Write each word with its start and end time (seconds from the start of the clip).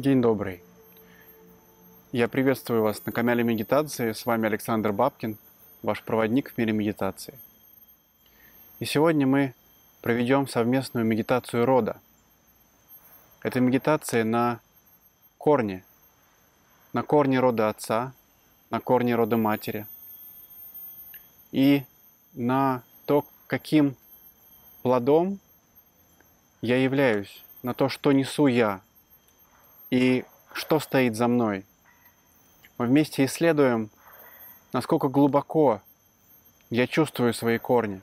День 0.00 0.22
добрый. 0.22 0.62
Я 2.10 2.26
приветствую 2.26 2.82
вас 2.82 3.04
на 3.04 3.12
канале 3.12 3.44
медитации. 3.44 4.12
С 4.12 4.24
вами 4.24 4.46
Александр 4.46 4.92
Бабкин, 4.92 5.36
ваш 5.82 6.02
проводник 6.02 6.54
в 6.54 6.56
мире 6.56 6.72
медитации. 6.72 7.38
И 8.78 8.86
сегодня 8.86 9.26
мы 9.26 9.52
проведем 10.00 10.48
совместную 10.48 11.04
медитацию 11.04 11.66
рода. 11.66 12.00
Это 13.42 13.60
медитация 13.60 14.24
на 14.24 14.60
корне, 15.36 15.84
на 16.94 17.02
корне 17.02 17.38
рода 17.38 17.68
отца, 17.68 18.14
на 18.70 18.80
корне 18.80 19.14
рода 19.14 19.36
матери 19.36 19.86
и 21.52 21.84
на 22.32 22.84
то, 23.04 23.26
каким 23.46 23.96
плодом 24.80 25.40
я 26.62 26.78
являюсь, 26.78 27.44
на 27.62 27.74
то, 27.74 27.90
что 27.90 28.12
несу 28.12 28.46
я 28.46 28.80
и 29.90 30.24
что 30.52 30.80
стоит 30.80 31.16
за 31.16 31.28
мной. 31.28 31.66
Мы 32.78 32.86
вместе 32.86 33.24
исследуем, 33.24 33.90
насколько 34.72 35.08
глубоко 35.08 35.82
я 36.70 36.86
чувствую 36.86 37.34
свои 37.34 37.58
корни, 37.58 38.00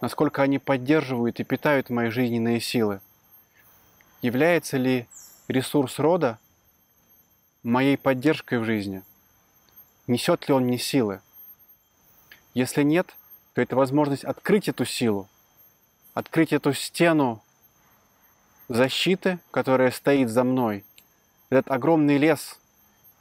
насколько 0.00 0.42
они 0.42 0.58
поддерживают 0.58 1.40
и 1.40 1.44
питают 1.44 1.90
мои 1.90 2.10
жизненные 2.10 2.60
силы. 2.60 3.00
Является 4.22 4.76
ли 4.76 5.08
ресурс 5.48 5.98
рода 5.98 6.38
моей 7.62 7.96
поддержкой 7.96 8.58
в 8.58 8.64
жизни? 8.64 9.02
Несет 10.06 10.48
ли 10.48 10.54
он 10.54 10.64
мне 10.64 10.78
силы? 10.78 11.20
Если 12.52 12.82
нет, 12.82 13.16
то 13.54 13.62
это 13.62 13.76
возможность 13.76 14.24
открыть 14.24 14.68
эту 14.68 14.84
силу, 14.84 15.28
открыть 16.14 16.52
эту 16.52 16.74
стену 16.74 17.42
защиты, 18.68 19.38
которая 19.50 19.90
стоит 19.90 20.28
за 20.28 20.44
мной. 20.44 20.84
Этот 21.50 21.72
огромный 21.72 22.16
лес 22.16 22.60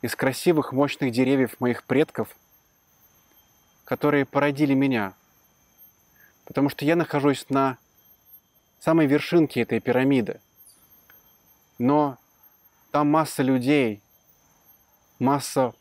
из 0.03 0.16
красивых, 0.16 0.72
мощных 0.72 1.11
деревьев 1.11 1.59
моих 1.59 1.83
предков, 1.83 2.36
которые 3.86 4.25
породили 4.25 4.75
меня. 4.75 5.13
Потому 6.45 6.69
что 6.69 6.86
я 6.86 6.95
нахожусь 6.95 7.49
на 7.49 7.80
самой 8.80 9.08
вершинке 9.08 9.61
этой 9.61 9.80
пирамиды. 9.80 10.39
Но 11.80 12.19
там 12.91 13.09
масса 13.09 13.41
людей, 13.41 13.99
масса 15.17 15.73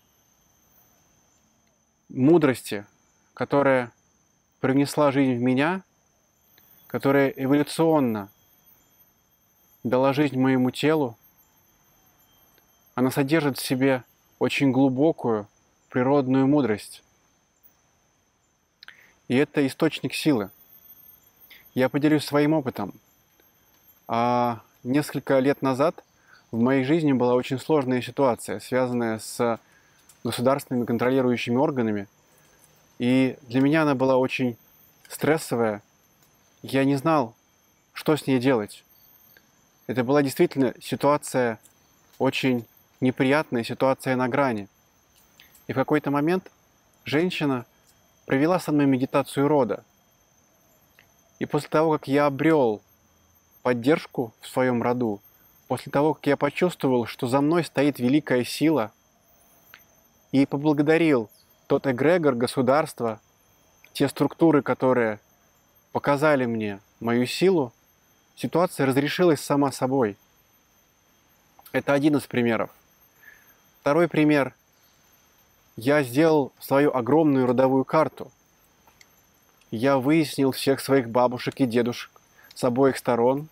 мудрости, 2.08 2.86
которая 3.34 3.92
принесла 4.60 5.12
жизнь 5.12 5.36
в 5.36 5.42
меня, 5.42 5.82
которая 6.86 7.28
эволюционно 7.28 8.30
дала 9.84 10.14
жизнь 10.14 10.38
моему 10.38 10.70
телу, 10.70 11.18
она 12.98 13.12
содержит 13.12 13.58
в 13.58 13.64
себе 13.64 14.02
очень 14.40 14.72
глубокую 14.72 15.46
природную 15.88 16.48
мудрость. 16.48 17.04
И 19.28 19.36
это 19.36 19.64
источник 19.64 20.14
силы. 20.14 20.50
Я 21.74 21.90
поделюсь 21.90 22.24
своим 22.24 22.54
опытом. 22.54 22.92
А 24.08 24.62
несколько 24.82 25.38
лет 25.38 25.62
назад 25.62 26.02
в 26.50 26.58
моей 26.58 26.82
жизни 26.82 27.12
была 27.12 27.34
очень 27.34 27.60
сложная 27.60 28.02
ситуация, 28.02 28.58
связанная 28.58 29.20
с 29.20 29.60
государственными 30.24 30.84
контролирующими 30.84 31.54
органами. 31.54 32.08
И 32.98 33.38
для 33.42 33.60
меня 33.60 33.82
она 33.82 33.94
была 33.94 34.16
очень 34.16 34.56
стрессовая. 35.08 35.82
Я 36.62 36.82
не 36.82 36.96
знал, 36.96 37.36
что 37.92 38.16
с 38.16 38.26
ней 38.26 38.40
делать. 38.40 38.82
Это 39.86 40.02
была 40.02 40.20
действительно 40.24 40.74
ситуация 40.80 41.60
очень 42.18 42.66
неприятная 43.00 43.64
ситуация 43.64 44.16
на 44.16 44.28
грани. 44.28 44.68
И 45.66 45.72
в 45.72 45.76
какой-то 45.76 46.10
момент 46.10 46.50
женщина 47.04 47.66
провела 48.26 48.58
со 48.58 48.72
мной 48.72 48.86
медитацию 48.86 49.48
рода. 49.48 49.84
И 51.38 51.46
после 51.46 51.68
того, 51.68 51.92
как 51.92 52.08
я 52.08 52.26
обрел 52.26 52.82
поддержку 53.62 54.34
в 54.40 54.48
своем 54.48 54.82
роду, 54.82 55.20
после 55.68 55.92
того, 55.92 56.14
как 56.14 56.26
я 56.26 56.36
почувствовал, 56.36 57.06
что 57.06 57.26
за 57.26 57.40
мной 57.40 57.64
стоит 57.64 57.98
великая 57.98 58.44
сила, 58.44 58.92
и 60.32 60.44
поблагодарил 60.46 61.30
тот 61.66 61.86
эгрегор 61.86 62.34
государства, 62.34 63.20
те 63.92 64.08
структуры, 64.08 64.62
которые 64.62 65.20
показали 65.92 66.46
мне 66.46 66.80
мою 67.00 67.26
силу, 67.26 67.72
ситуация 68.36 68.86
разрешилась 68.86 69.40
сама 69.40 69.72
собой. 69.72 70.16
Это 71.72 71.92
один 71.92 72.16
из 72.16 72.26
примеров. 72.26 72.70
Второй 73.88 74.06
пример. 74.06 74.54
Я 75.76 76.02
сделал 76.02 76.52
свою 76.60 76.94
огромную 76.94 77.46
родовую 77.46 77.86
карту. 77.86 78.30
Я 79.70 79.96
выяснил 79.96 80.52
всех 80.52 80.80
своих 80.80 81.08
бабушек 81.08 81.54
и 81.58 81.64
дедушек 81.64 82.10
с 82.54 82.62
обоих 82.64 82.98
сторон, 82.98 83.48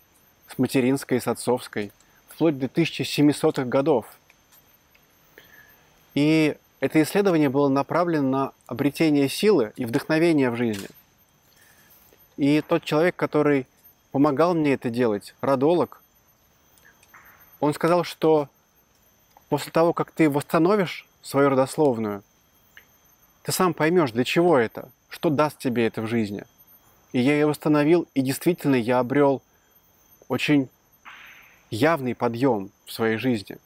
с 0.47 0.59
материнской 0.59 1.17
и 1.17 1.19
с 1.19 1.27
отцовской, 1.27 1.91
вплоть 2.27 2.59
до 2.59 2.67
1700-х 2.67 3.63
годов. 3.63 4.05
И 6.13 6.55
это 6.81 7.01
исследование 7.01 7.49
было 7.49 7.67
направлено 7.67 8.29
на 8.29 8.51
обретение 8.67 9.29
силы 9.29 9.73
и 9.75 9.85
вдохновения 9.85 10.51
в 10.51 10.55
жизни. 10.55 10.89
И 12.35 12.61
тот 12.61 12.83
человек, 12.83 13.15
который 13.15 13.65
помогал 14.11 14.53
мне 14.53 14.73
это 14.73 14.91
делать, 14.91 15.33
родолог, 15.41 16.03
он 17.59 17.73
сказал, 17.73 18.03
что 18.03 18.49
после 19.49 19.71
того, 19.71 19.93
как 19.93 20.11
ты 20.11 20.29
восстановишь 20.29 21.07
свою 21.21 21.49
родословную, 21.49 22.23
ты 23.43 23.51
сам 23.51 23.73
поймешь, 23.73 24.11
для 24.11 24.23
чего 24.23 24.57
это, 24.57 24.89
что 25.09 25.29
даст 25.29 25.57
тебе 25.57 25.87
это 25.87 26.01
в 26.01 26.07
жизни. 26.07 26.43
И 27.13 27.19
я 27.19 27.33
ее 27.33 27.47
восстановил, 27.47 28.07
и 28.13 28.21
действительно 28.21 28.75
я 28.75 28.99
обрел 28.99 29.41
очень 30.27 30.69
явный 31.69 32.15
подъем 32.15 32.71
в 32.85 32.91
своей 32.91 33.17
жизни. 33.17 33.57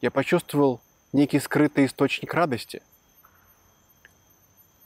Я 0.00 0.10
почувствовал 0.10 0.80
некий 1.12 1.38
скрытый 1.38 1.86
источник 1.86 2.32
радости. 2.32 2.82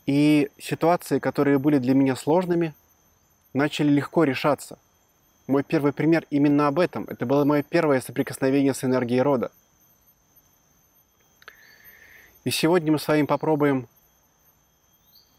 И 0.07 0.51
ситуации, 0.59 1.19
которые 1.19 1.59
были 1.59 1.79
для 1.79 1.95
меня 1.95 2.17
сложными, 2.17 2.75
начали 3.53 3.89
легко 3.89 4.25
решаться. 4.25 4.79
Мой 5.47 5.63
первый 5.63 5.93
пример 5.93 6.27
именно 6.31 6.67
об 6.67 6.81
этом. 6.81 7.05
Это 7.05 7.25
было 7.25 7.45
мое 7.45 7.63
первое 7.63 8.01
соприкосновение 8.01 8.75
с 8.75 8.83
энергией 8.83 9.23
рода– 9.23 9.53
и 12.45 12.51
сегодня 12.51 12.93
мы 12.93 12.99
с 12.99 13.09
вами 13.09 13.23
попробуем 13.23 13.89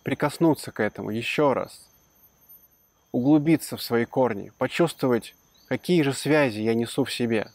прикоснуться 0.03 0.71
к 0.71 0.79
этому 0.79 1.11
еще 1.11 1.53
раз, 1.53 1.87
углубиться 3.11 3.77
в 3.77 3.81
свои 3.81 4.05
корни, 4.05 4.51
почувствовать, 4.57 5.35
какие 5.67 6.01
же 6.01 6.13
связи 6.13 6.59
я 6.61 6.73
несу 6.73 7.03
в 7.03 7.13
себе. 7.13 7.51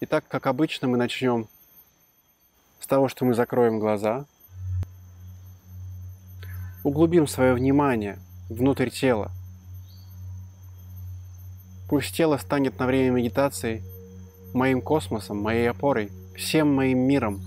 Итак, 0.00 0.24
как 0.28 0.46
обычно, 0.46 0.88
мы 0.88 0.98
начнем 0.98 1.48
с 2.80 2.86
того, 2.86 3.08
что 3.08 3.24
мы 3.24 3.34
закроем 3.34 3.78
глаза, 3.78 4.26
углубим 6.84 7.26
свое 7.26 7.54
внимание 7.54 8.18
внутрь 8.50 8.90
тела. 8.90 9.30
Пусть 11.88 12.14
тело 12.14 12.36
станет 12.36 12.78
на 12.78 12.86
время 12.86 13.10
медитации– 13.10 13.82
моим 14.52 14.80
космосом, 14.82 15.38
моей 15.38 15.70
опорой, 15.70 16.10
всем 16.36 16.74
моим 16.74 16.98
миром. 17.00 17.40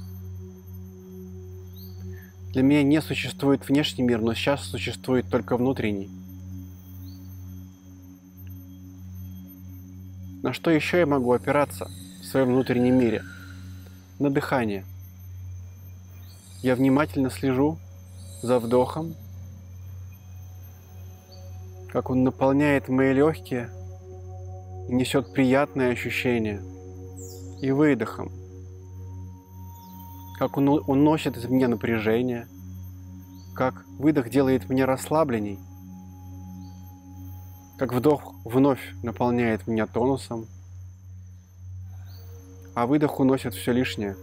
Для 2.51 2.61
меня 2.61 2.83
не 2.83 3.01
существует 3.01 3.67
внешний 3.67 4.03
мир, 4.03 4.21
но 4.21 4.33
сейчас 4.33 4.63
существует 4.63 5.27
только 5.29 5.57
внутренний. 5.57 6.09
На 10.43 10.53
что 10.53 10.69
еще 10.69 10.99
я 10.99 11.05
могу 11.05 11.31
опираться 11.31 11.89
в 12.21 12.25
своем 12.25 12.49
внутреннем 12.49 12.99
мире? 12.99 13.23
На 14.19 14.29
дыхание. 14.29 14.85
Я 16.61 16.75
внимательно 16.75 17.29
слежу 17.29 17.77
за 18.41 18.59
вдохом, 18.59 19.15
как 21.91 22.09
он 22.09 22.23
наполняет 22.23 22.87
мои 22.87 23.13
легкие 23.13 23.69
и 24.89 24.93
несет 24.93 25.33
приятное 25.33 25.91
ощущение– 25.91 26.61
и 27.61 27.71
выдохом. 27.71 28.31
Как 30.37 30.57
он 30.57 30.69
уносит 30.69 31.37
из 31.37 31.45
меня 31.45 31.67
напряжение, 31.67 32.47
как 33.55 33.85
выдох 33.99 34.29
делает 34.29 34.69
меня 34.69 34.85
расслабленней, 34.85 35.59
как 37.77 37.93
вдох 37.93 38.33
вновь 38.43 38.81
наполняет 39.03 39.67
меня 39.67 39.87
тонусом, 39.87 40.47
а 42.75 42.87
выдох 42.87 43.19
уносит 43.19 43.53
все 43.53 43.71
лишнее. 43.71 44.15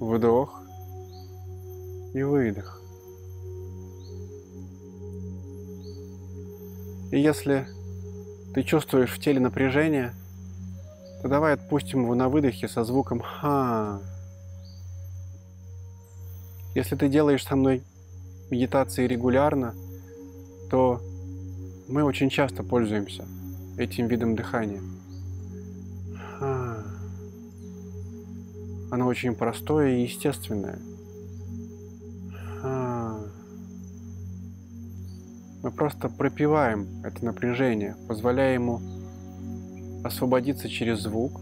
Вдох 0.00 0.62
и 2.14 2.22
выдох. 2.22 2.80
И 7.12 7.20
если 7.20 7.66
Ты 8.54 8.64
чувствуешь 8.64 9.12
в 9.12 9.20
теле 9.20 9.38
напряжение? 9.38 10.12
То 11.22 11.28
давай 11.28 11.54
отпустим 11.54 12.02
его 12.02 12.14
на 12.14 12.28
выдохе 12.28 12.66
со 12.68 12.84
звуком 12.84 13.20
«ха». 13.20 14.00
Если 16.74 16.96
ты 16.96 17.08
делаешь 17.08 17.44
со 17.44 17.56
мной 17.56 17.82
медитации 18.50 19.06
регулярно, 19.06 19.74
то 20.70 21.00
мы 21.88 22.04
очень 22.04 22.30
часто 22.30 22.62
пользуемся 22.62 23.26
этим 23.76 24.06
видом 24.06 24.36
дыхания. 24.36 24.80
Оно 28.90 29.06
очень 29.06 29.34
простое 29.34 29.96
и 29.96 30.02
естественное. 30.02 30.78
Мы 35.62 35.70
просто 35.70 36.08
пропиваем 36.08 36.88
это 37.04 37.24
напряжение, 37.24 37.96
позволяя 38.08 38.54
ему 38.54 38.80
освободиться 40.04 40.68
через 40.68 41.00
звук, 41.00 41.40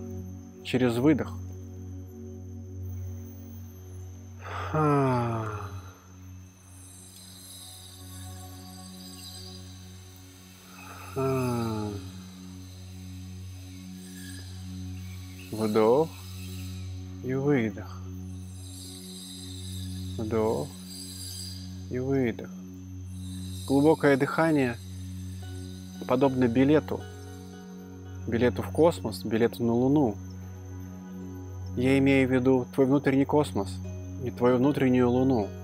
через 0.65 0.97
выдох. 0.97 1.37
Вдох 15.53 16.09
и 17.25 17.35
выдох. 17.35 18.01
Вдох 20.19 20.69
и 21.91 21.99
выдох. 21.99 22.51
Глубокое 23.67 24.17
дыхание 24.17 24.77
подобно 26.07 26.49
билету. 26.49 27.01
Билету 28.29 28.63
в 28.63 28.71
космос, 28.71 29.25
билету 29.25 29.65
на 29.65 29.73
Луну. 29.73 30.15
Я 31.77 31.99
имею 31.99 32.29
в 32.29 32.33
виду 32.33 32.67
твой 32.75 32.87
внутренний 32.87 33.25
космос 33.25 33.75
и 34.23 34.31
твою 34.31 34.59
внутреннюю 34.59 35.11
Луну– 35.11 35.49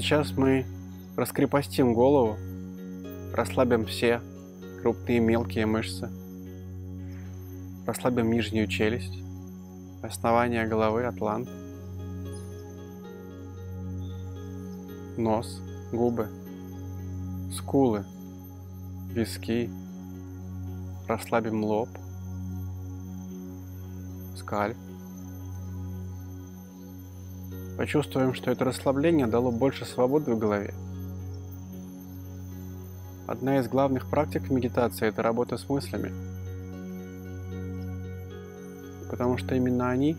сейчас 0.00 0.30
мы 0.36 0.64
раскрепостим 1.16 1.92
голову, 1.92 2.36
расслабим 3.34 3.84
все 3.84 4.20
крупные 4.80 5.16
и 5.16 5.20
мелкие 5.20 5.66
мышцы, 5.66 6.08
расслабим 7.84 8.30
нижнюю 8.30 8.68
челюсть, 8.68 9.18
основание 10.00 10.66
головы, 10.66 11.04
атлант, 11.04 11.48
нос, 15.16 15.60
губы, 15.90 16.28
скулы, 17.52 18.04
виски, 19.10 19.68
расслабим 21.08 21.64
лоб, 21.64 21.88
скальп, 24.36 24.76
Почувствуем, 27.78 28.34
что 28.34 28.50
это 28.50 28.64
расслабление 28.64 29.28
дало 29.28 29.52
больше 29.52 29.84
свободы 29.84 30.32
в 30.32 30.38
голове. 30.38 30.74
Одна 33.28 33.60
из 33.60 33.68
главных 33.68 34.10
практик 34.10 34.50
медитации– 34.50 35.06
это 35.08 35.22
работа 35.22 35.56
с 35.56 35.68
мыслями. 35.68 36.12
Потому 39.08 39.38
что 39.38 39.54
именно 39.54 39.90
они 39.90 40.16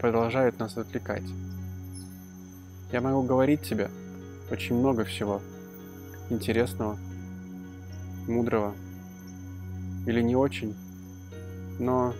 продолжают 0.00 0.58
нас 0.58 0.74
отвлекать. 0.78 1.22
Я 2.92 3.02
могу 3.02 3.22
говорить 3.24 3.60
тебе 3.60 3.90
очень 4.50 4.74
много 4.74 5.04
всего 5.04 5.42
интересного, 6.30 6.96
мудрого 8.26 8.72
или 10.06 10.22
не 10.22 10.34
очень, 10.34 10.74
но 11.78 12.14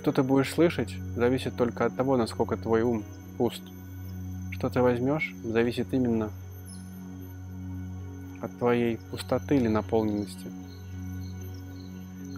что 0.00 0.12
ты 0.12 0.22
будешь 0.22 0.50
слышать, 0.50 0.94
зависит 1.14 1.56
только 1.56 1.84
от 1.84 1.94
того, 1.94 2.16
насколько 2.16 2.56
твой 2.56 2.80
ум 2.80 3.04
пуст. 3.36 3.62
Что 4.50 4.70
ты 4.70 4.80
возьмешь, 4.80 5.34
зависит 5.44 5.92
именно 5.92 6.30
от 8.40 8.50
твоей 8.58 8.96
пустоты 9.10 9.56
или 9.56 9.68
наполненности. 9.68 10.46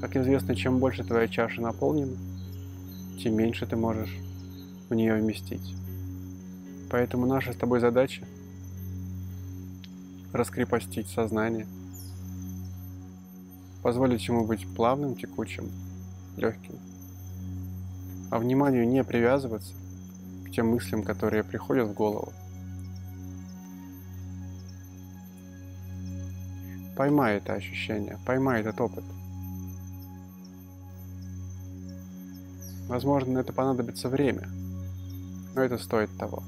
Как 0.00 0.16
известно, 0.16 0.56
чем 0.56 0.80
больше 0.80 1.04
твоя 1.04 1.28
чаша 1.28 1.62
наполнена, 1.62 2.16
тем 3.22 3.36
меньше 3.36 3.64
ты 3.64 3.76
можешь 3.76 4.16
в 4.88 4.94
нее 4.94 5.14
вместить. 5.14 5.76
Поэтому 6.90 7.26
наша 7.26 7.52
с 7.52 7.56
тобой 7.56 7.78
задача 7.78 8.24
раскрепостить 10.32 11.06
сознание, 11.06 11.68
позволить 13.84 14.26
ему 14.26 14.44
быть 14.44 14.66
плавным, 14.74 15.14
текучим, 15.14 15.70
легким 16.36 16.74
а 18.32 18.38
вниманию 18.38 18.88
не 18.88 19.04
привязываться 19.04 19.74
к 20.46 20.50
тем 20.52 20.70
мыслям, 20.70 21.02
которые 21.02 21.44
приходят 21.44 21.86
в 21.86 21.92
голову. 21.92 22.32
Поймай 26.96 27.36
это 27.36 27.52
ощущение, 27.52 28.18
поймай 28.24 28.62
этот 28.62 28.80
опыт. 28.80 29.04
Возможно, 32.88 33.34
на 33.34 33.38
это 33.40 33.52
понадобится 33.52 34.08
время, 34.08 34.48
но 35.54 35.60
это 35.60 35.76
стоит 35.76 36.16
того. 36.16 36.42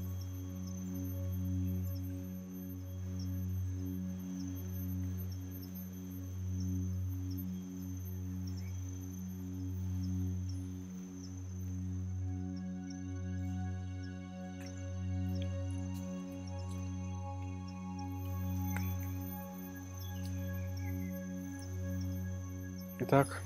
Итак, 23.07 23.43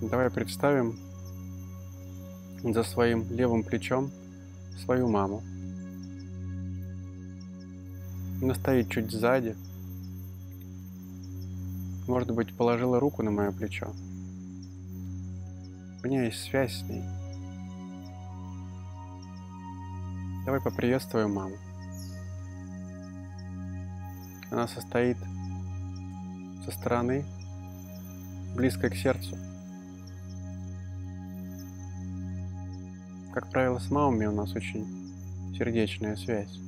давай 0.00 0.30
представим 0.30 0.96
за 2.62 2.84
своим 2.84 3.28
левым 3.28 3.64
плечом 3.64 4.12
свою 4.84 5.08
маму. 5.08 5.42
Она 8.40 8.54
стоит 8.54 8.88
чуть 8.88 9.10
сзади. 9.10 9.56
Может 12.06 12.30
быть, 12.30 12.56
положила 12.56 13.00
руку 13.00 13.24
на 13.24 13.32
мое 13.32 13.50
плечо. 13.50 13.92
У 16.04 16.06
меня 16.06 16.26
есть 16.26 16.44
связь 16.44 16.78
с 16.78 16.82
ней. 16.84 17.02
Давай 20.46 20.60
поприветствуем 20.60 21.34
маму. 21.34 21.56
Она 24.52 24.68
состоит 24.68 25.16
со 26.64 26.70
стороны 26.70 27.24
близко 28.54 28.90
к 28.90 28.94
сердцу. 28.94 29.36
Как 33.32 33.48
правило, 33.50 33.78
с 33.78 33.90
мамами 33.90 34.26
у 34.26 34.32
нас 34.32 34.52
очень 34.54 34.86
сердечная 35.56 36.16
связь. 36.16 36.58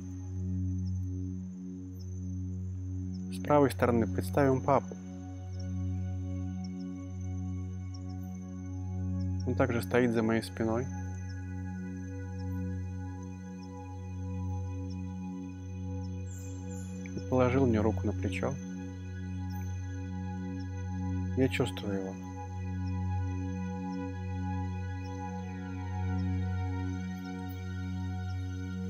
С 3.33 3.43
правой 3.43 3.69
стороны 3.71 4.07
представим 4.07 4.61
папу. 4.61 4.95
Он 9.45 9.55
также 9.55 9.81
стоит 9.81 10.11
за 10.13 10.23
моей 10.23 10.41
спиной. 10.41 10.87
И 17.15 17.19
положил 17.29 17.65
мне 17.65 17.81
руку 17.81 18.07
на 18.07 18.13
плечо. 18.13 18.53
Я 21.35 21.47
чувствую 21.49 21.95
его. 21.95 22.13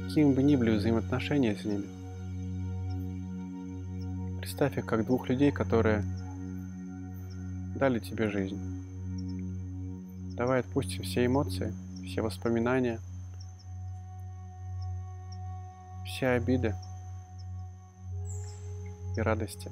Какими 0.03 0.33
бы 0.33 0.43
ни 0.43 0.55
были 0.55 0.71
взаимоотношения 0.71 1.55
с 1.55 1.63
ними, 1.63 1.85
представь 4.39 4.77
их 4.77 4.85
как 4.85 5.05
двух 5.05 5.29
людей, 5.29 5.51
которые 5.51 6.03
дали 7.75 7.99
тебе 7.99 8.29
жизнь. 8.29 8.59
Давай 10.35 10.59
отпустим 10.59 11.03
все 11.03 11.25
эмоции, 11.25 11.73
все 12.05 12.21
воспоминания, 12.21 12.99
все 16.05 16.27
обиды 16.27 16.75
и 19.15 19.21
радости. 19.21 19.71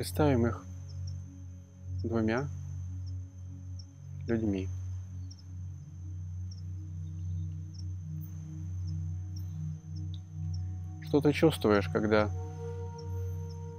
Представим 0.00 0.46
их 0.46 0.64
двумя 2.02 2.48
людьми. 4.26 4.66
Что 11.02 11.20
ты 11.20 11.34
чувствуешь, 11.34 11.90
когда 11.90 12.30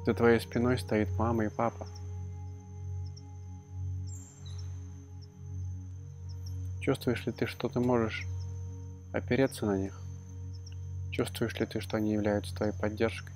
за 0.06 0.14
твоей 0.14 0.40
спиной 0.40 0.78
стоит 0.78 1.10
мама 1.18 1.46
и 1.46 1.50
папа? 1.50 1.88
Чувствуешь 6.82 7.26
ли 7.26 7.32
ты, 7.32 7.48
что 7.48 7.68
ты 7.68 7.80
можешь 7.80 8.28
опереться 9.12 9.66
на 9.66 9.76
них? 9.76 10.00
Чувствуешь 11.10 11.60
ли 11.60 11.66
ты, 11.66 11.82
что 11.82 11.98
они 11.98 12.14
являются 12.14 12.56
твоей 12.56 12.74
поддержкой? 12.74 13.34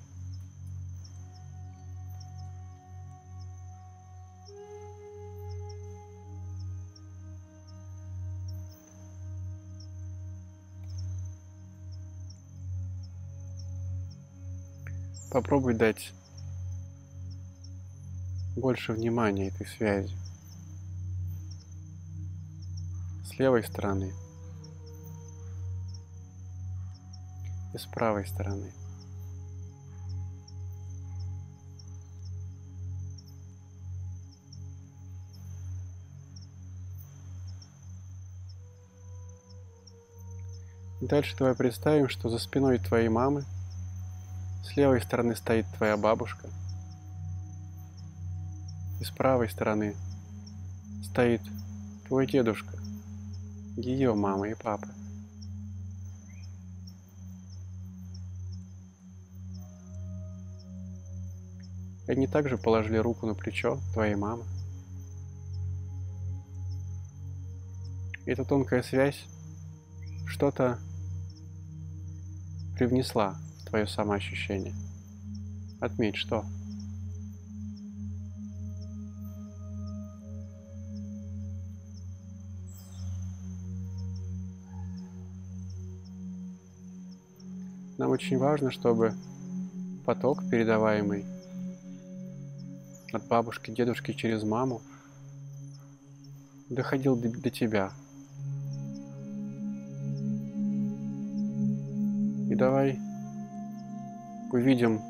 Попробуй 15.30 15.74
дать 15.74 16.12
больше 18.56 18.92
внимания 18.92 19.48
этой 19.48 19.66
связи. 19.66 20.16
С 23.24 23.38
левой 23.38 23.62
стороны 23.62 24.14
и 27.74 27.78
с 27.78 27.84
правой 27.84 28.26
стороны. 28.26 28.72
Дальше 41.02 41.36
давай 41.38 41.54
представим, 41.54 42.08
что 42.08 42.30
за 42.30 42.38
спиной 42.38 42.78
твоей 42.78 43.08
мамы– 43.08 43.44
с 44.76 44.78
левой 44.78 45.00
стороны 45.00 45.34
стоит 45.34 45.64
твоя 45.78 45.96
бабушка. 45.96 46.50
И 49.00 49.04
с 49.04 49.10
правой 49.10 49.48
стороны 49.48 49.96
стоит 51.02 51.40
твой 52.06 52.26
дедушка, 52.26 52.76
ее 53.78 54.14
мама 54.14 54.50
и 54.50 54.54
папа. 54.54 54.86
Они 62.06 62.26
также 62.26 62.58
положили 62.58 62.98
руку 62.98 63.24
на 63.26 63.34
плечо 63.34 63.80
твоей 63.94 64.14
мамы. 64.14 64.44
Эта 68.26 68.44
тонкая 68.44 68.82
связь 68.82 69.24
что-то 70.26 70.78
привнесла 72.76 73.38
твое 73.66 73.86
самоощущение. 73.86 74.74
Отметь, 75.80 76.16
что. 76.16 76.44
Нам 87.98 88.10
очень 88.10 88.38
важно, 88.38 88.70
чтобы 88.70 89.14
поток, 90.04 90.48
передаваемый 90.50 91.24
от 93.12 93.26
бабушки, 93.26 93.70
дедушки 93.70 94.12
через 94.12 94.42
маму, 94.42 94.82
доходил 96.68 97.16
до, 97.16 97.28
до 97.30 97.50
тебя. 97.50 97.92
И 102.50 102.54
давай 102.54 103.05
увидим 104.52 105.00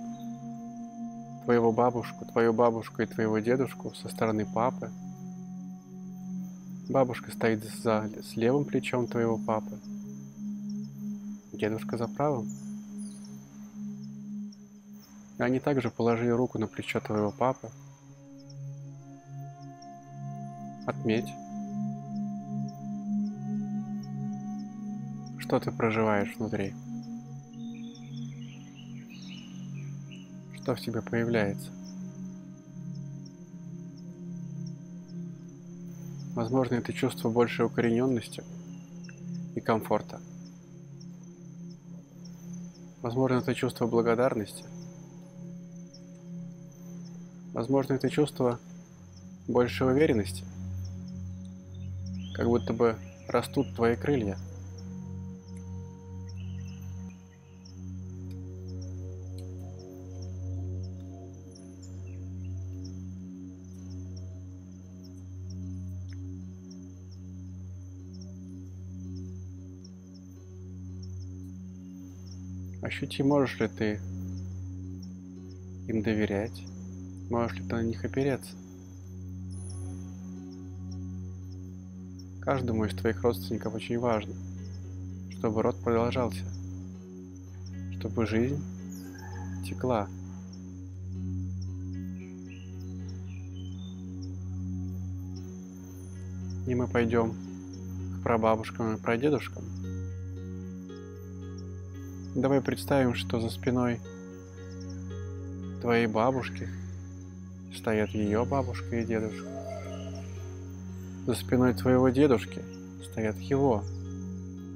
твоего 1.44 1.72
бабушку, 1.72 2.24
твою 2.24 2.52
бабушку 2.52 3.02
и 3.02 3.06
твоего 3.06 3.38
дедушку 3.38 3.94
со 3.94 4.08
стороны 4.08 4.44
папы. 4.44 4.90
Бабушка 6.88 7.30
стоит 7.30 7.64
за, 7.64 8.10
с 8.22 8.36
левым 8.36 8.64
плечом 8.64 9.06
твоего 9.06 9.38
папы, 9.38 9.78
дедушка 11.52 11.98
за 11.98 12.08
правым. 12.08 12.48
Они 15.38 15.60
также 15.60 15.90
положили 15.90 16.30
руку 16.30 16.58
на 16.58 16.66
плечо 16.66 17.00
твоего 17.00 17.30
папы. 17.30 17.70
Отметь, 20.86 21.28
что 25.38 25.60
ты 25.60 25.70
проживаешь 25.70 26.34
внутри. 26.36 26.74
Что 30.66 30.74
в 30.74 30.80
тебе 30.80 31.00
появляется. 31.00 31.70
Возможно, 36.34 36.74
это 36.74 36.92
чувство 36.92 37.30
большей 37.30 37.66
укорененности 37.66 38.42
и 39.54 39.60
комфорта. 39.60 40.20
Возможно, 43.00 43.36
это 43.36 43.54
чувство 43.54 43.86
благодарности. 43.86 44.64
Возможно, 47.52 47.92
это 47.92 48.10
чувство 48.10 48.58
большей 49.46 49.86
уверенности. 49.86 50.42
Как 52.34 52.46
будто 52.46 52.72
бы 52.72 52.96
растут 53.28 53.72
твои 53.76 53.94
крылья– 53.94 54.36
Ощути, 72.96 73.22
можешь 73.22 73.60
ли 73.60 73.68
ты 73.68 74.00
им 75.86 76.00
доверять, 76.00 76.64
можешь 77.28 77.58
ли 77.58 77.62
ты 77.62 77.74
на 77.74 77.82
них 77.82 78.02
опереться. 78.06 78.52
Каждому 82.40 82.86
из 82.86 82.94
твоих 82.94 83.22
родственников 83.22 83.74
очень 83.74 83.98
важно, 83.98 84.32
чтобы 85.28 85.60
род 85.60 85.76
продолжался, 85.84 86.40
чтобы 87.98 88.24
жизнь 88.24 88.64
текла. 89.68 90.08
И 96.66 96.74
мы 96.74 96.88
пойдем 96.88 97.34
к 98.14 98.22
прабабушкам 98.22 98.94
и 98.94 98.98
прадедушкам– 98.98 99.64
Давай 102.36 102.60
представим, 102.60 103.14
что 103.14 103.40
за 103.40 103.48
спиной 103.48 103.98
твоей 105.80 106.06
бабушки 106.06 106.68
стоят 107.74 108.10
ее 108.10 108.44
бабушка 108.44 109.00
и 109.00 109.06
дедушка. 109.06 109.48
За 111.26 111.34
спиной 111.34 111.72
твоего 111.72 112.10
дедушки 112.10 112.60
стоят 113.10 113.38
его 113.38 113.82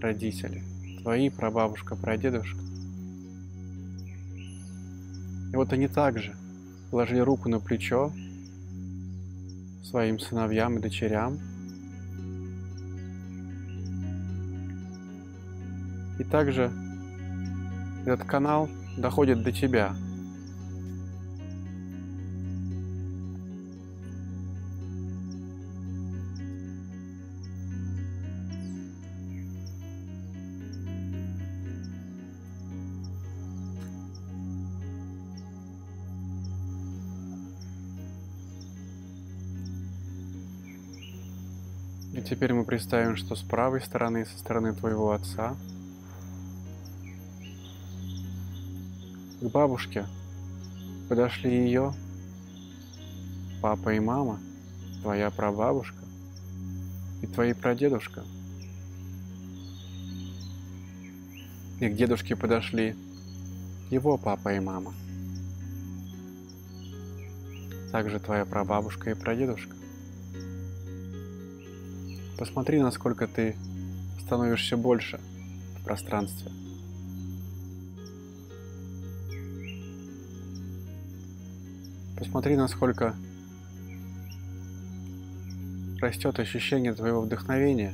родители, 0.01 0.65
твои 1.03 1.29
прабабушка, 1.29 1.97
прадедушка. 1.97 2.59
И 5.53 5.57
вот 5.57 5.71
они 5.75 5.87
также 5.87 6.35
положили 6.91 7.21
руку 7.21 7.51
на 7.51 7.61
плечо 7.61 8.11
своим 9.83 10.19
сыновьям 10.19 10.79
и 10.79 10.81
дочерям. 10.81 11.39
И 16.19 16.25
также 16.25 16.73
этот 18.11 18.27
канал 18.27 18.69
доходит 18.97 19.43
до 19.43 19.53
тебя. 19.53 19.95
И 42.13 42.23
теперь 42.23 42.53
мы 42.53 42.65
представим, 42.65 43.17
что 43.17 43.35
с 43.35 43.43
правой 43.43 43.81
стороны, 43.81 44.27
со 44.27 44.37
стороны 44.37 44.75
твоего 44.75 45.13
отца, 45.13 45.55
к 49.41 49.45
бабушке 49.45 50.07
подошли 51.09 51.51
ее 51.51 51.95
папа 53.63 53.95
и 53.95 54.01
мама, 54.01 54.39
твоя 55.03 55.31
прабабушка 55.31 56.05
и 57.23 57.27
твои 57.27 57.55
прадедушка. 57.55 58.23
И 61.81 61.89
к 61.89 61.97
дедушке 61.97 62.37
подошли 62.37 62.95
его 63.91 64.19
папа 64.19 64.55
и 64.55 64.61
мама. 64.61 64.93
Также 67.93 68.21
твоя 68.21 68.45
прабабушка 68.45 69.11
и 69.11 69.15
прадедушка. 69.15 69.75
Посмотри, 72.39 72.81
насколько 72.81 73.27
ты 73.27 73.57
становишься 74.25 74.77
больше 74.77 75.19
в 75.79 75.85
пространстве. 75.85 76.60
Посмотри, 82.31 82.55
насколько 82.55 83.17
растет 86.01 86.39
ощущение 86.39 86.95
твоего 86.95 87.23
вдохновения. 87.23 87.93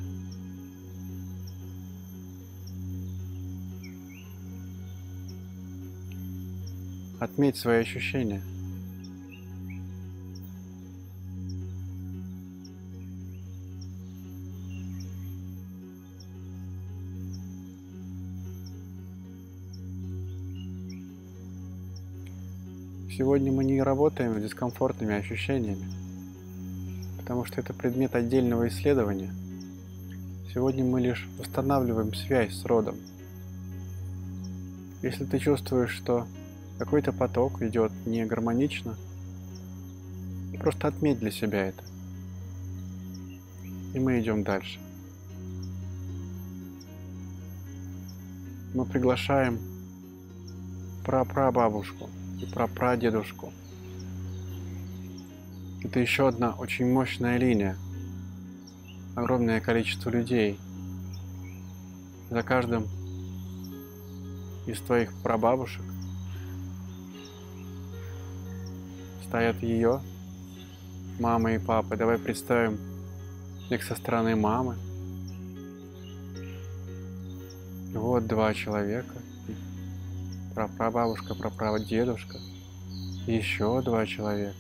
Отметь 7.19 7.57
свои 7.57 7.79
ощущения– 7.81 8.43
Сегодня 23.17 23.51
мы 23.51 23.65
не 23.65 23.81
работаем 23.81 24.39
с 24.39 24.43
дискомфортными 24.43 25.15
ощущениями, 25.15 25.91
потому 27.17 27.47
что 27.47 27.63
это 27.63 27.73
предмет 27.73 28.15
отдельного 28.15 28.69
исследования. 28.69 29.33
Сегодня 30.53 30.85
мы 30.85 31.01
лишь 31.01 31.27
восстанавливаем 31.39 32.13
связь 32.13 32.53
с 32.53 32.67
родом. 32.67 32.97
Если 35.01 35.25
ты 35.25 35.39
чувствуешь, 35.39 35.93
что 35.93 36.27
какой-то 36.79 37.11
поток 37.15 37.63
идет 37.63 37.91
не 38.05 38.27
гармонично, 38.27 38.97
просто 40.61 40.89
отметь 40.89 41.19
для 41.19 41.31
себя 41.31 41.69
это. 41.69 41.83
И 43.95 43.99
мы 43.99 44.21
идем 44.21 44.45
дальше. 44.45 44.79
Мы 48.75 48.85
приглашаем 48.85 49.59
прапрабабушку 51.03 52.11
и 52.41 52.47
про 52.47 52.67
прадедушку. 52.67 53.53
Это 55.83 56.01
еще 56.01 56.29
одна 56.29 56.55
очень 56.55 56.91
мощная 56.93 57.39
линия. 57.39 57.77
Огромное 59.15 59.61
количество 59.61 60.11
людей. 60.11 60.59
За 62.31 62.43
каждым 62.43 62.87
из 64.67 64.81
твоих 64.81 65.13
прабабушек 65.23 65.85
стоят 69.27 69.63
ее 69.63 70.01
мама 71.19 71.53
и 71.53 71.59
папа. 71.59 71.97
Давай 71.97 72.19
представим 72.19 72.79
их 73.71 73.83
со 73.83 73.95
стороны 73.95 74.37
мамы. 74.37 74.77
вот 78.07 78.27
два 78.27 78.55
человека 78.55 79.15
прапрабабушка, 80.57 81.35
прапрадедушка, 81.35 82.39
еще 83.27 83.83
два 83.83 84.07
человека, 84.07 84.57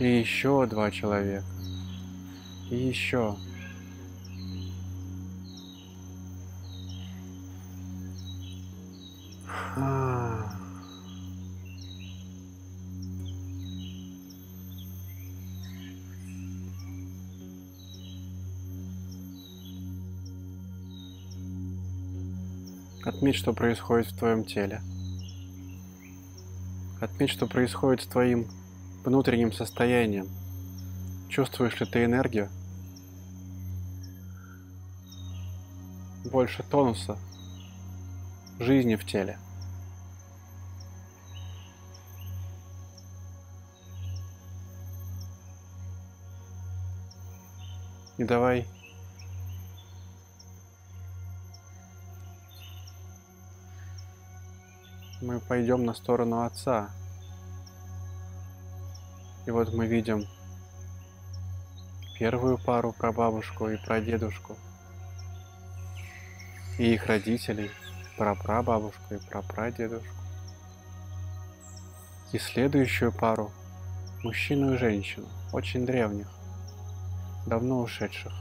и 0.00 0.18
еще 0.18 0.66
два 0.66 0.90
человека, 0.90 1.46
и 2.70 2.76
еще. 2.76 3.36
Отметь, 23.26 23.40
что 23.40 23.52
происходит 23.52 24.06
в 24.06 24.16
твоем 24.16 24.44
теле. 24.44 24.80
Отметь, 27.00 27.30
что 27.30 27.48
происходит 27.48 28.04
с 28.04 28.06
твоим 28.06 28.46
внутренним 29.04 29.52
состоянием. 29.52 30.28
Чувствуешь 31.28 31.80
ли 31.80 31.86
ты 31.86 32.04
энергию? 32.04 32.48
Больше 36.30 36.62
тонуса, 36.62 37.18
жизни 38.60 38.94
в 38.94 39.04
теле. 39.04 39.40
И 48.18 48.22
давай 48.22 48.68
мы 55.26 55.40
пойдем 55.40 55.84
на 55.84 55.92
сторону 55.92 56.42
отца. 56.42 56.88
И 59.44 59.50
вот 59.50 59.74
мы 59.74 59.86
видим 59.86 60.24
первую 62.16 62.58
пару 62.58 62.92
прабабушку 62.92 63.68
и 63.68 63.76
прадедушку, 63.76 64.56
и 66.78 66.94
их 66.94 67.06
родителей, 67.06 67.72
прапрабабушку 68.16 69.14
и 69.14 69.18
прапрадедушку, 69.18 70.14
и 72.32 72.38
следующую 72.38 73.10
пару, 73.10 73.50
мужчину 74.22 74.74
и 74.74 74.78
женщину, 74.78 75.26
очень 75.52 75.86
древних, 75.86 76.28
давно 77.46 77.80
ушедших. 77.80 78.32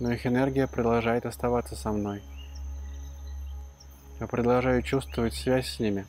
Но 0.00 0.12
их 0.12 0.26
энергия 0.26 0.66
продолжает 0.66 1.26
оставаться 1.26 1.76
со 1.76 1.92
мной– 1.92 2.22
я 4.18 4.26
продолжаю 4.26 4.82
чувствовать 4.82 5.34
связь 5.34 5.68
с 5.68 5.78
ними. 5.78 6.06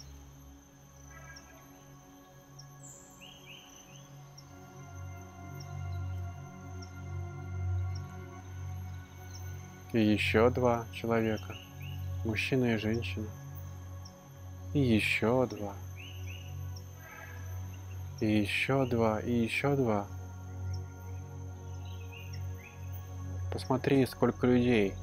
И 9.91 9.99
еще 9.99 10.49
два 10.49 10.85
человека, 10.93 11.55
мужчина 12.23 12.75
и 12.75 12.77
женщина. 12.77 13.27
И 14.73 14.79
еще 14.79 15.45
два. 15.47 15.73
И 18.21 18.39
еще 18.39 18.85
два, 18.85 19.19
и 19.19 19.31
еще 19.31 19.75
два. 19.75 20.07
Посмотри, 23.51 24.05
сколько 24.05 24.47
людей 24.47 24.93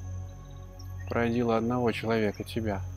породило 1.09 1.57
одного 1.57 1.91
человека, 1.91 2.43
тебя– 2.43 2.81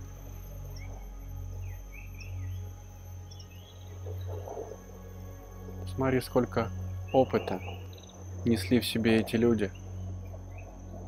Смотри, 5.98 6.20
сколько 6.20 6.70
опыта 7.12 7.60
несли 8.44 8.78
в 8.78 8.86
себе 8.86 9.16
эти 9.16 9.34
люди. 9.34 9.72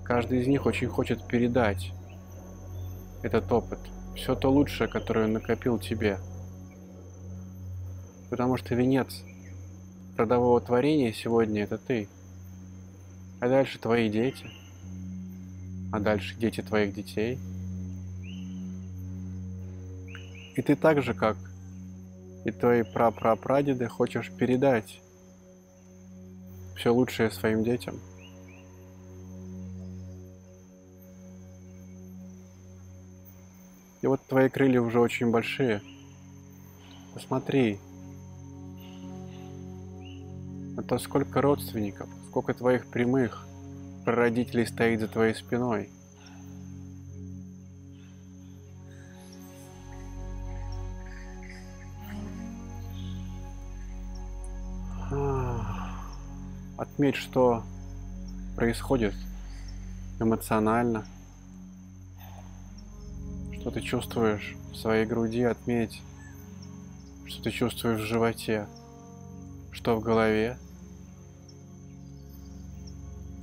Каждый 0.03 0.41
из 0.41 0.49
них 0.49 0.67
очень 0.67 0.89
хочет 0.89 1.29
передать 1.29 1.93
этот 3.23 3.53
опыт, 3.53 3.79
все 4.17 4.35
то 4.35 4.51
лучшее, 4.51 4.89
которое 4.89 5.27
он 5.27 5.35
накопил 5.35 5.79
тебе. 5.79 6.19
Потому 8.31 8.57
что 8.57 8.75
венец 8.75 9.23
родового 10.17 10.61
творения 10.61 11.13
сегодня 11.13 11.63
это 11.63 11.79
ты. 11.79 12.09
А 13.39 13.49
дальше 13.49 13.79
твои 13.79 14.11
дети. 14.11 14.51
А 15.93 16.01
дальше 16.01 16.35
дети 16.37 16.63
твоих 16.63 16.93
детей. 16.93 17.39
И 20.57 20.63
ты 20.63 20.75
так 20.75 21.01
же, 21.01 21.15
как 21.15 21.37
и 22.45 22.51
твои 22.51 22.83
прапрапрадеды 22.83 23.89
хочешь 23.89 24.31
передать 24.31 25.01
все 26.77 26.91
лучшее 26.91 27.31
своим 27.31 27.63
детям. 27.63 28.01
И 34.03 34.07
вот 34.07 34.25
твои 34.27 34.49
крылья 34.49 34.81
уже 34.81 34.99
очень 34.99 35.31
большие. 35.31 35.83
Посмотри, 37.13 37.79
на 40.77 40.83
то, 40.83 40.99
сколько 40.99 41.43
родственников, 41.43 42.09
сколько 42.29 42.55
твоих 42.55 42.87
прямых 42.87 43.47
прародителей 44.07 44.67
стоит 44.67 45.01
за 45.01 45.09
твоей 45.09 45.35
спиной. 45.35 45.91
Отметь, 57.01 57.17
что 57.17 57.63
происходит 58.57 59.15
эмоционально, 60.21 61.07
что 63.59 63.71
ты 63.71 63.81
чувствуешь 63.81 64.55
в 64.71 64.77
своей 64.77 65.07
груди, 65.07 65.45
отметь, 65.45 66.03
что 67.25 67.43
ты 67.43 67.53
чувствуешь 67.53 68.03
в 68.03 68.05
животе, 68.05 68.69
что 69.73 69.97
в 69.97 70.03
голове. 70.03 70.59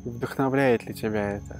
Вдохновляет 0.06 0.86
ли 0.86 0.94
тебя 0.94 1.32
это? 1.32 1.60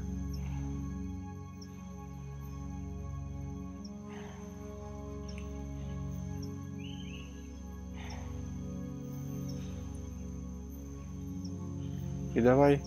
И 12.38 12.40
давай 12.40 12.84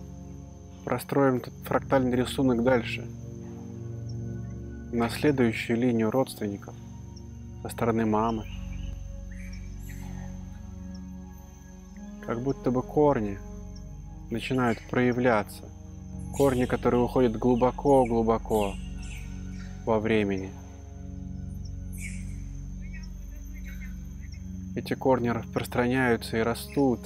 простроим 0.85 1.39
этот 1.39 1.53
фрактальный 1.65 2.17
рисунок 2.17 2.63
дальше. 2.63 3.05
На 4.93 5.09
следующую 5.11 5.77
линию 5.77 6.13
родственников 6.13 6.73
со 7.61 7.69
стороны 7.69 8.07
мамы. 8.07 8.45
Как 12.25 12.41
будто 12.45 12.71
бы 12.71 12.81
корни 12.81 13.41
начинают 14.31 14.79
проявляться. 14.89 15.65
Корни, 16.37 16.67
которые 16.67 17.03
уходят 17.03 17.37
глубоко-глубоко 17.37 18.75
во 19.85 19.99
времени. 19.99 20.53
Эти 24.77 24.95
корни 24.95 25.31
распространяются 25.31 26.37
и 26.37 26.41
растут 26.43 27.01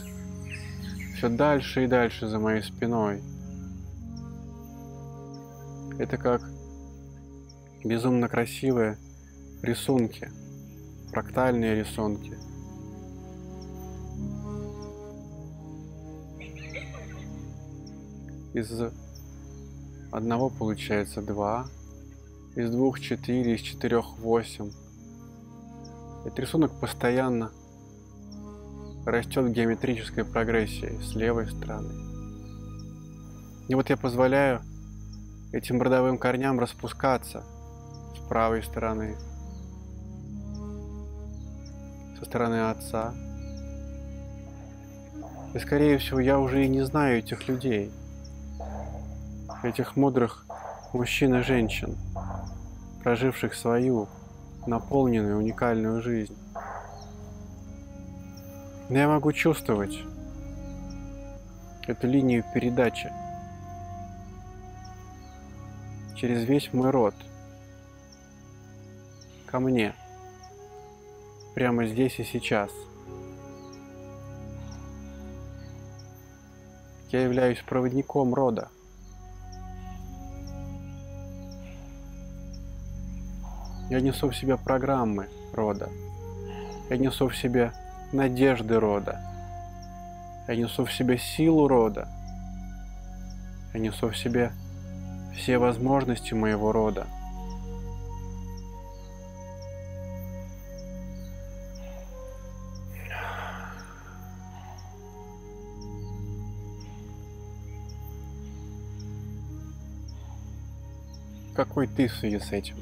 все 1.14 1.28
дальше 1.28 1.84
и 1.84 1.86
дальше 1.86 2.26
за 2.26 2.38
моей 2.38 2.62
спиной. 2.62 3.22
Это 5.98 6.16
как 6.16 6.42
безумно 7.84 8.28
красивые 8.28 8.98
рисунки, 9.62 10.30
фрактальные 11.10 11.76
рисунки. 11.76 12.36
Из 18.54 18.72
одного 20.12 20.48
получается 20.48 21.22
два, 21.22 21.66
из 22.56 22.70
двух 22.70 23.00
четыре, 23.00 23.54
из 23.54 23.60
четырех 23.60 24.18
восемь. 24.18 24.70
Этот 26.24 26.38
рисунок 26.38 26.72
постоянно 26.80 27.50
растет 29.06 29.44
в 29.44 29.52
геометрической 29.52 30.24
прогрессии 30.24 30.98
с 31.02 31.14
левой 31.14 31.48
стороны. 31.48 31.92
И 33.68 33.74
вот 33.74 33.90
я 33.90 33.96
позволяю 33.96 34.60
этим 35.52 35.80
родовым 35.80 36.18
корням 36.18 36.58
распускаться 36.58 37.44
с 38.14 38.28
правой 38.28 38.62
стороны, 38.62 39.16
со 42.18 42.24
стороны 42.24 42.70
отца. 42.70 43.14
И 45.54 45.58
скорее 45.58 45.98
всего 45.98 46.20
я 46.20 46.38
уже 46.38 46.64
и 46.64 46.68
не 46.68 46.82
знаю 46.82 47.18
этих 47.18 47.48
людей, 47.48 47.92
этих 49.62 49.96
мудрых 49.96 50.44
мужчин 50.92 51.34
и 51.36 51.42
женщин, 51.42 51.96
проживших 53.02 53.54
свою 53.54 54.08
наполненную 54.66 55.38
уникальную 55.38 56.02
жизнь. 56.02 56.36
Но 58.88 58.98
я 58.98 59.08
могу 59.08 59.32
чувствовать 59.32 59.98
эту 61.86 62.06
линию 62.06 62.44
передачи 62.52 63.10
через 66.16 66.44
весь 66.44 66.72
мой 66.72 66.90
род 66.90 67.14
ко 69.46 69.60
мне 69.60 69.94
прямо 71.54 71.86
здесь 71.86 72.18
и 72.18 72.24
сейчас. 72.24 72.70
Я 77.10 77.22
являюсь 77.22 77.62
проводником 77.62 78.34
рода. 78.34 78.68
Я 83.88 84.00
несу 84.00 84.30
в 84.30 84.36
себе 84.36 84.56
программы 84.56 85.28
рода. 85.52 85.90
Я 86.90 86.96
несу 86.96 87.28
в 87.28 87.36
себе 87.36 87.72
надежды 88.14 88.78
рода. 88.78 89.20
Я 90.46 90.56
несу 90.56 90.84
в 90.84 90.92
себе 90.92 91.18
силу 91.18 91.68
рода. 91.68 92.08
Я 93.74 93.80
несу 93.80 94.08
в 94.08 94.16
себе 94.16 94.52
все 95.34 95.58
возможности 95.58 96.32
моего 96.32 96.70
рода. 96.72 97.06
Какой 111.54 111.86
ты 111.86 112.08
в 112.08 112.14
связи 112.14 112.38
с 112.38 112.52
этим? 112.52 112.76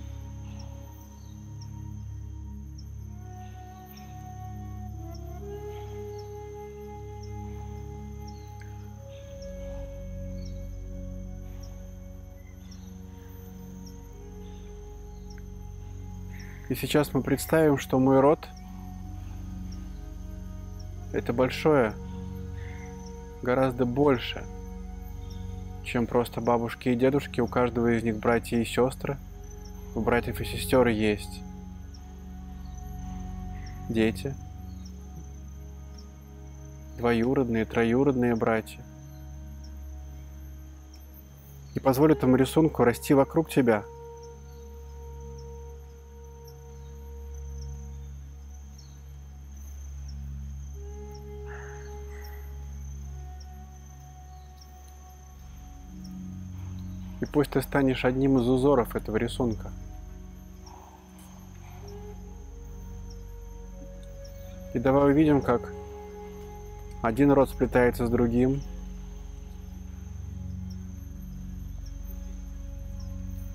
И 16.73 16.75
сейчас 16.75 17.13
мы 17.13 17.21
представим, 17.21 17.77
что 17.77 17.99
мой 17.99 18.21
род– 18.21 18.49
это 21.13 21.35
большое, 21.35 21.93
гораздо 23.43 23.85
больше, 23.85 24.43
чем 25.85 26.07
просто 26.07 26.41
бабушки 26.41 26.89
и 26.89 26.95
дедушки. 26.95 27.43
У 27.43 27.47
каждого 27.47 27.95
из 27.95 28.03
них 28.03 28.17
братья 28.17 28.57
и 28.57 28.65
сестры. 28.65 29.19
У 29.95 30.01
братьев 30.01 30.41
и 30.41 30.47
сестер 30.47 30.87
есть 30.87 31.43
дети, 33.91 34.35
двоюродные, 36.97 37.67
троюродные 37.67 38.35
братья. 38.35 38.83
И 41.75 41.81
позволь 41.81 42.13
этому 42.13 42.37
рисунку 42.37 42.83
расти 42.83 43.13
вокруг 43.13 43.51
тебя– 43.51 43.85
И 57.23 57.25
пусть 57.25 57.53
ты 57.53 57.63
станешь 57.63 58.05
одним 58.05 58.39
из 58.39 58.49
узоров 58.49 58.97
этого 58.97 59.17
рисунка. 59.17 59.71
И 64.75 64.81
давай 64.81 65.13
увидим, 65.13 65.41
как 65.41 65.73
один 67.01 67.31
род 67.31 67.49
сплетается 67.49 68.07
с 68.07 68.11
другим. 68.11 68.61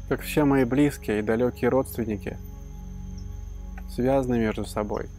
Как 0.08 0.22
все 0.22 0.46
мои 0.46 0.64
близкие 0.64 1.20
и 1.20 1.24
далекие 1.24 1.70
родственники 1.70 2.38
связаны 3.94 4.40
между 4.40 4.64
собой. 4.64 5.10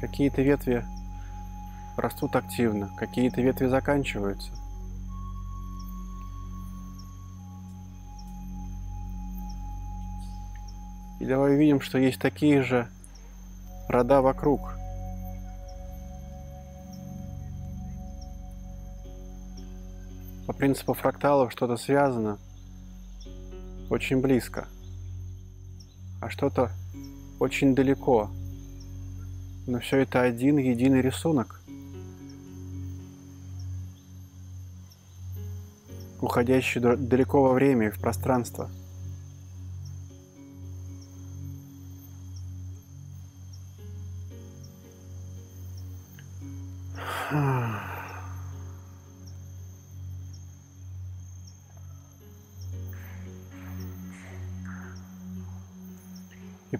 Какие-то 0.00 0.40
ветви 0.40 0.82
растут 1.98 2.36
активно, 2.36 2.90
какие-то 2.96 3.42
ветви 3.42 3.66
заканчиваются. 3.66 4.61
И 11.22 11.24
давай 11.24 11.54
увидим, 11.54 11.80
что 11.80 11.98
есть 11.98 12.18
такие 12.18 12.62
же 12.62 12.88
рода 13.86 14.20
вокруг. 14.22 14.72
По 20.48 20.52
принципу 20.52 20.94
фракталов 20.94 21.52
что-то 21.52 21.76
связано 21.76 22.38
очень 23.88 24.20
близко, 24.20 24.66
а 26.20 26.28
что-то 26.28 26.72
очень 27.38 27.76
далеко. 27.76 28.28
Но 29.68 29.78
все 29.78 29.98
это 29.98 30.22
один 30.22 30.56
единый 30.56 31.02
рисунок, 31.02 31.62
уходящий 36.20 36.80
далеко 36.80 37.44
во 37.44 37.52
время 37.52 37.86
и 37.86 37.90
в 37.90 38.00
пространство. 38.00 38.68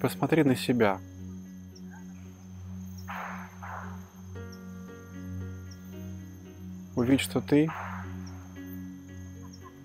Посмотри 0.02 0.44
на 0.44 0.56
себя– 0.56 1.00
увидь, 7.02 7.20
что 7.20 7.40
ты 7.40 7.68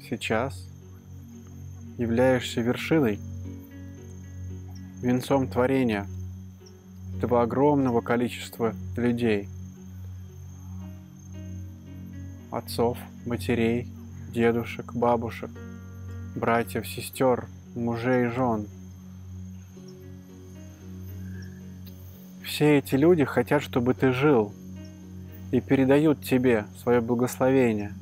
сейчас 0.08 0.68
являешься 1.98 2.62
вершиной, 2.62 3.20
венцом 5.02 5.48
творения 5.48 6.06
этого 7.18 7.42
огромного 7.42 8.02
количества 8.02 8.76
людей, 8.96 9.50
отцов, 12.52 12.98
матерей, 13.26 13.88
дедушек, 14.32 14.94
бабушек, 14.94 15.50
братьев, 16.36 16.88
сестер, 16.88 17.48
мужей, 17.74 18.30
жен. 18.30 18.68
Все 22.58 22.80
эти 22.80 22.96
люди 22.96 23.24
хотят, 23.24 23.62
чтобы 23.62 23.94
ты 23.94 24.12
жил– 24.12 24.52
и 25.52 25.62
передают 25.62 26.24
тебе 26.24 26.66
свое 26.82 27.02
благословение. 27.02 27.94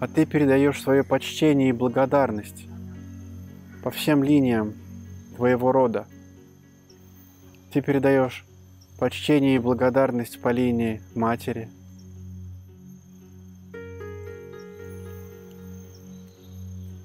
А 0.00 0.06
ты 0.06 0.24
передаешь 0.24 0.80
свое 0.80 1.04
почтение 1.04 1.68
и 1.68 1.72
благодарность 1.72 2.66
по 3.82 3.90
всем 3.90 4.22
линиям 4.22 4.72
твоего 5.36 5.70
рода. 5.70 6.06
Ты 7.74 7.82
передаешь 7.82 8.46
почтение 8.98 9.56
и 9.56 9.58
благодарность 9.58 10.40
по 10.40 10.48
линии 10.48 11.02
матери, 11.14 11.68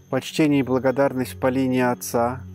почтение 0.10 0.62
и 0.62 0.64
благодарность 0.64 1.38
по 1.38 1.48
линии 1.48 1.82
отца– 1.82 2.42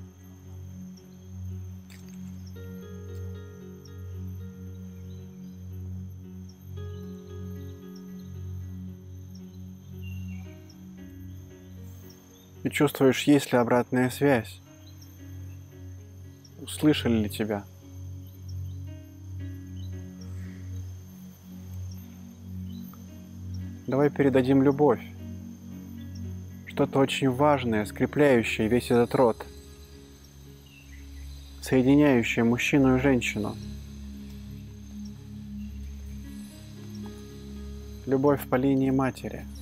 и 12.69 12.71
чувствуешь, 12.71 13.23
есть 13.23 13.51
ли 13.51 13.59
обратная 13.59 14.11
связь. 14.11 14.61
Услышали 16.61 17.23
ли 17.23 17.31
тебя? 17.31 17.65
Давай 23.87 24.11
передадим 24.11 24.63
любовь. 24.63 25.01
Что-то 26.67 26.99
очень 26.99 27.31
важное, 27.31 27.87
скрепляющее 27.87 28.69
весь 28.69 28.91
этот 28.91 29.15
род. 29.15 29.47
Соединяющее 31.63 32.45
мужчину 32.45 32.97
и 32.97 33.01
женщину. 33.01 33.57
Любовь 38.05 38.47
по 38.47 38.57
линии 38.57 38.91
матери– 38.91 39.47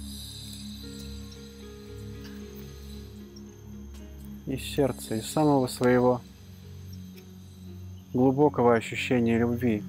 из 4.47 4.63
сердца, 4.63 5.17
из 5.17 5.27
самого 5.29 5.67
своего 5.67 6.21
глубокого 8.13 8.75
ощущения 8.75 9.39
любви. 9.39 9.83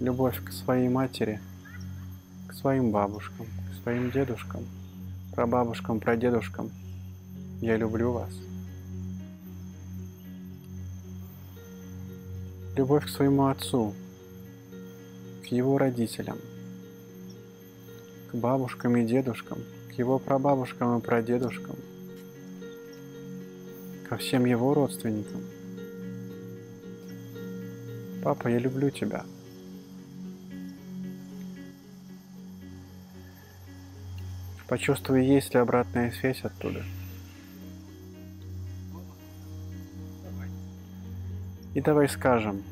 Любовь 0.00 0.42
к 0.44 0.52
своей 0.52 0.88
матери, 0.88 1.40
к 2.48 2.52
своим 2.52 2.90
бабушкам, 2.90 3.46
к 3.46 3.82
своим 3.82 4.10
дедушкам, 4.10 4.64
прабабушкам, 5.34 6.00
прадедушкам. 6.00 6.70
Я 7.60 7.76
люблю 7.76 8.12
вас. 8.12 8.32
Любовь 12.76 13.06
к 13.06 13.08
своему 13.08 13.46
отцу, 13.46 13.94
к 15.42 15.46
его 15.46 15.78
родителям, 15.78 16.38
к 18.30 18.34
бабушкам 18.36 18.96
и 18.96 19.04
дедушкам– 19.04 19.58
его 19.98 20.20
прабабушкам 20.20 20.98
и 20.98 21.02
прадедушкам, 21.02 21.76
ко 24.08 24.16
всем 24.16 24.44
его 24.44 24.72
родственникам. 24.72 25.42
Папа, 28.22 28.48
я 28.48 28.58
люблю 28.58 28.90
тебя. 28.90 29.24
Почувствуй, 34.68 35.24
есть 35.24 35.54
ли 35.54 35.60
обратная 35.60 36.12
связь 36.12 36.42
оттуда. 36.42 36.84
И 41.74 41.80
давай 41.80 42.08
скажем, 42.08 42.62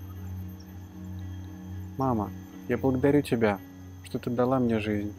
мама, 1.97 2.31
я 2.69 2.77
благодарю 2.77 3.23
тебя, 3.23 3.59
что 4.05 4.19
ты 4.19 4.31
дала 4.31 4.59
мне 4.59 4.79
жизнь 4.79 5.13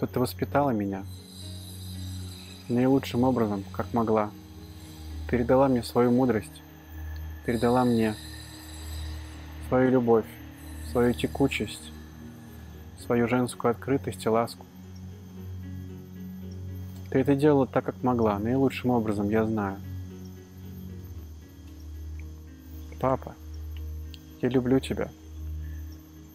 что 0.00 0.06
ты 0.06 0.18
воспитала 0.18 0.70
меня 0.70 1.04
наилучшим 2.70 3.22
образом, 3.22 3.62
как 3.70 3.92
могла. 3.92 4.30
Передала 5.28 5.68
мне 5.68 5.82
свою 5.82 6.10
мудрость, 6.10 6.62
передала 7.44 7.84
мне 7.84 8.14
свою 9.68 9.90
любовь, 9.90 10.24
свою 10.90 11.12
текучесть, 11.12 11.92
свою 13.04 13.28
женскую 13.28 13.72
открытость 13.72 14.24
и 14.24 14.30
ласку. 14.30 14.64
Ты 17.10 17.18
это 17.18 17.36
делала 17.36 17.66
так, 17.66 17.84
как 17.84 18.02
могла, 18.02 18.38
наилучшим 18.38 18.92
образом, 18.92 19.28
я 19.28 19.44
знаю. 19.44 19.76
Папа, 22.98 23.34
я 24.40 24.48
люблю 24.48 24.80
тебя. 24.80 25.10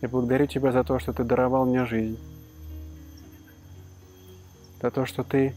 Я 0.03 0.07
благодарю 0.07 0.45
тебя 0.45 0.71
за 0.71 0.83
то, 0.83 0.99
что 0.99 1.13
ты 1.13 1.23
даровал 1.23 1.65
мне 1.65 1.83
жизнь 1.87 2.19
за 4.85 4.91
то, 4.91 5.07
что 5.07 5.23
ты 5.23 5.55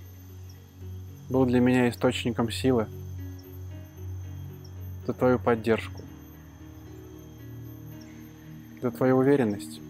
был 1.28 1.44
для 1.44 1.60
меня 1.60 1.90
источником 1.90 2.50
силы, 2.50 2.86
за 5.06 5.12
твою 5.12 5.38
поддержку, 5.38 6.00
за 8.80 8.90
твою 8.90 9.18
уверенность, 9.18 9.82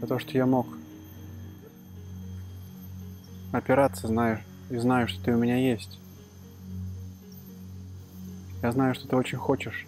за 0.00 0.06
то, 0.06 0.18
что 0.18 0.38
я 0.38 0.46
мог 0.46 0.66
опираться, 3.52 4.06
знаю, 4.06 4.40
и 4.70 4.78
знаю, 4.78 5.06
что 5.06 5.22
ты 5.22 5.34
у 5.34 5.36
меня 5.36 5.56
есть. 5.56 6.00
Я 8.62 8.72
знаю, 8.72 8.94
что 8.94 9.06
ты 9.06 9.16
очень 9.16 9.36
хочешь, 9.36 9.86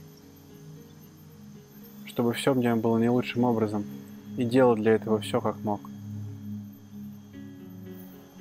чтобы 2.04 2.34
все 2.34 2.52
мне 2.52 2.74
было 2.74 2.98
не 2.98 3.08
лучшим 3.08 3.44
образом– 3.44 3.86
и 4.36 4.44
делал 4.44 4.76
для 4.76 4.92
этого 4.92 5.20
все, 5.20 5.40
как 5.40 5.62
мог. 5.64 5.80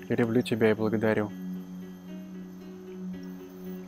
Я 0.07 0.15
люблю 0.15 0.41
тебя 0.41 0.71
и 0.71 0.73
благодарю. 0.73 1.29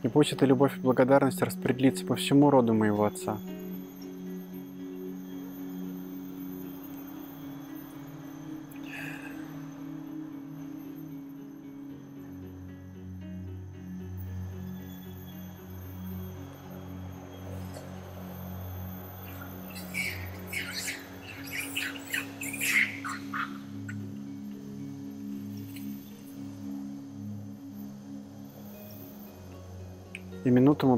И 0.02 0.08
пусть 0.08 0.32
эта 0.32 0.46
любовь 0.46 0.76
и 0.76 0.80
благодарность 0.80 1.42
распределится 1.42 2.04
по 2.04 2.16
всему 2.16 2.50
роду 2.50 2.74
моего 2.74 3.04
отца– 3.04 3.38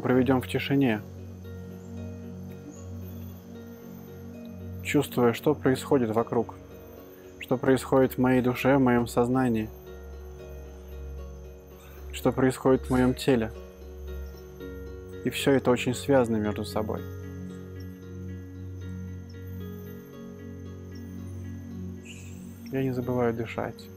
проведем 0.05 0.43
в 0.43 0.47
тишине, 0.47 1.01
чувствуя, 4.83 5.33
что 5.33 5.55
происходит 5.55 6.11
вокруг, 6.11 6.57
что 7.41 7.57
происходит 7.57 8.13
в 8.13 8.19
моей 8.19 8.43
душе, 8.43 8.77
в 8.77 8.81
моем 8.81 9.07
сознании, 9.07 9.71
что 12.13 12.33
происходит 12.33 12.83
в 12.83 12.91
моем 12.91 13.15
теле. 13.15 13.51
И 15.25 15.31
все 15.31 15.53
это 15.53 15.71
очень 15.71 15.95
связано 15.95 16.37
между 16.37 16.67
собой. 16.67 17.01
Я 22.71 22.83
не 22.83 22.93
забываю 22.93 23.33
дышать. 23.33 23.94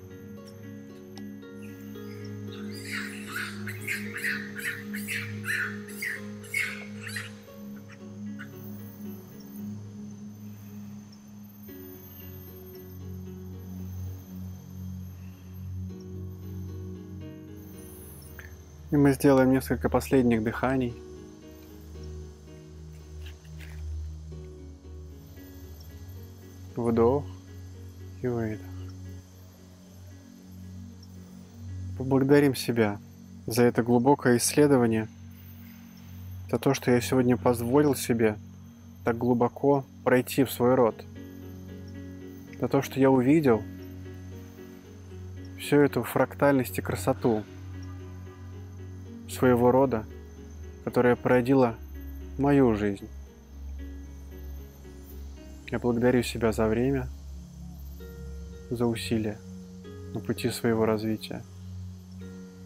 И 18.98 19.00
мы 19.00 19.14
сделаем 19.14 19.52
несколько 19.52 19.90
последних 19.90 20.44
дыханий. 20.44 20.96
Вдох 26.76 27.24
и 28.24 28.28
выдох. 28.28 28.66
Поблагодарим 32.00 32.56
себя 32.56 32.98
за 33.46 33.66
это 33.66 33.84
глубокое 33.84 34.38
исследование, 34.38 35.08
за 36.50 36.58
то, 36.58 36.74
что 36.74 36.90
я 36.90 37.00
сегодня 37.00 37.38
позволил 37.38 37.94
себе 37.94 38.36
так 39.04 39.16
глубоко 39.16 39.86
пройти 40.04 40.44
в 40.44 40.52
свой 40.52 40.74
род, 40.74 41.06
за 42.60 42.68
то, 42.68 42.82
что 42.82 43.00
я 43.00 43.12
увидел 43.12 43.62
всю 45.60 45.82
эту 45.82 46.02
фрактальность 46.02 46.80
и 46.80 46.82
красоту– 46.82 47.44
своего 49.38 49.72
рода, 49.72 50.06
которая 50.84 51.16
породила 51.16 51.76
мою 52.38 52.76
жизнь. 52.76 53.08
Я 55.70 55.80
благодарю 55.80 56.24
себя 56.24 56.52
за 56.52 56.66
время, 56.68 57.08
за 58.72 58.86
усилия 58.86 59.38
на 60.14 60.20
пути 60.20 60.50
своего 60.50 60.86
развития. 60.86 61.44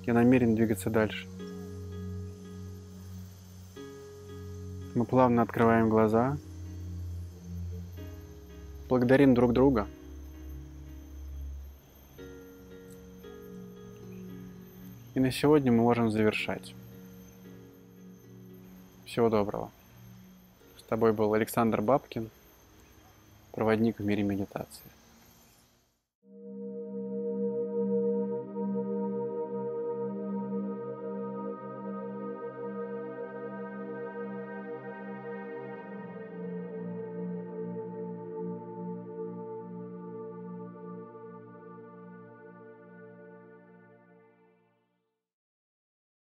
Я 0.06 0.14
намерен 0.14 0.56
двигаться 0.56 0.90
дальше. 0.90 1.28
Мы 4.96 5.06
плавно 5.06 5.42
открываем 5.42 5.90
глаза, 5.90 6.38
благодарим 8.88 9.34
друг 9.34 9.52
друга– 9.54 9.88
на 15.22 15.32
сегодня 15.32 15.72
мы 15.72 15.84
можем 15.84 16.10
завершать. 16.10 16.74
Всего 19.06 19.30
доброго. 19.30 19.70
С 20.80 20.84
тобой 20.84 21.14
был 21.14 21.34
Александр 21.34 21.80
Бабкин, 21.82 22.30
проводник 23.52 24.00
в 24.00 24.04
мире 24.04 24.24
медитации. 24.24 24.90